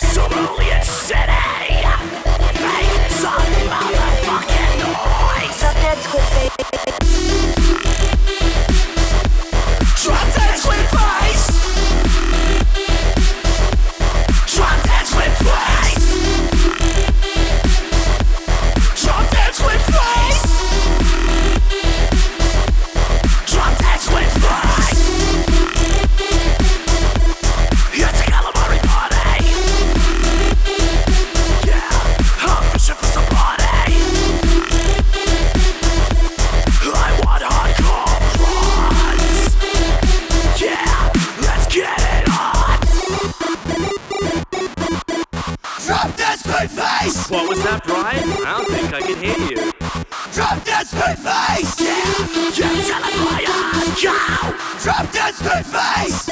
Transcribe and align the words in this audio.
Somalia 0.00 0.80
City! 0.82 1.65
What 47.28 47.48
was 47.48 47.60
that, 47.64 47.82
Brian? 47.84 48.22
I 48.46 48.62
don't 48.62 48.70
think 48.70 48.94
I 48.94 49.00
can 49.00 49.18
hear 49.18 49.36
you. 49.48 49.72
Drop 50.32 50.62
that 50.64 50.86
spoon 50.86 51.16
face! 51.16 51.80
Yeah! 51.80 51.96
Yeah, 52.54 52.70
tell 52.86 53.02
it, 53.02 53.14
Brian! 53.18 53.50
Go! 53.98 54.14
Drop 54.84 55.10
that 55.10 55.34
spoon 55.34 55.64
face! 55.64 56.26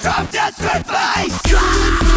Drop 0.00 0.30
that 0.30 0.54
spoon 0.54 0.82
face! 0.84 1.42
Go! 1.50 2.07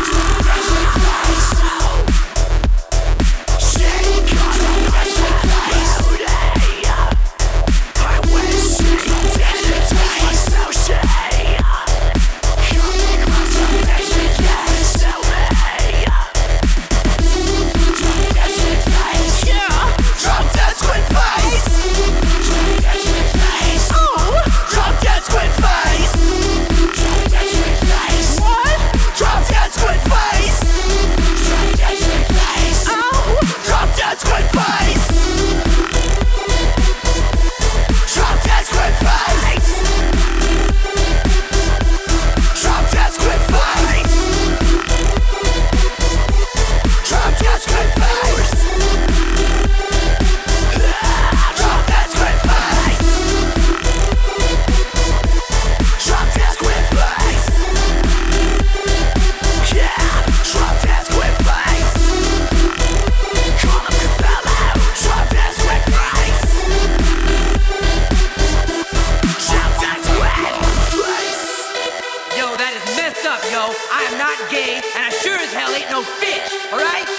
Not 74.21 74.37
gay, 74.53 74.77
and 74.77 75.01
I 75.01 75.09
sure 75.09 75.33
as 75.33 75.49
hell 75.49 75.73
ain't 75.73 75.89
no 75.89 76.03
fish, 76.21 76.45
alright? 76.69 77.09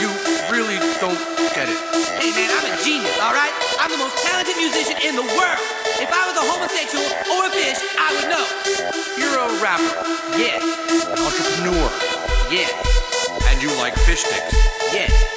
You 0.00 0.08
really 0.48 0.80
don't 1.04 1.20
get 1.52 1.68
it. 1.68 1.76
Hey 2.16 2.32
man, 2.32 2.48
I'm 2.48 2.64
a 2.64 2.72
genius, 2.80 3.12
alright? 3.20 3.52
I'm 3.76 3.92
the 3.92 4.00
most 4.00 4.16
talented 4.24 4.56
musician 4.56 4.96
in 5.04 5.16
the 5.20 5.26
world. 5.36 5.60
If 6.00 6.08
I 6.08 6.22
was 6.24 6.36
a 6.40 6.44
homosexual 6.48 7.04
or 7.36 7.44
a 7.44 7.52
fish, 7.52 7.76
I 8.00 8.08
would 8.16 8.28
know. 8.32 8.46
You're 9.20 9.36
a 9.36 9.52
rapper, 9.60 10.00
Yes, 10.40 10.64
an 11.04 11.20
entrepreneur, 11.20 11.88
yes, 12.48 12.72
and 13.52 13.60
you 13.60 13.68
like 13.76 13.92
fish 14.08 14.24
sticks. 14.24 14.56
yes. 14.96 15.35